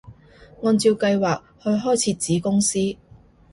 [0.63, 2.79] 按照計劃去開設子公司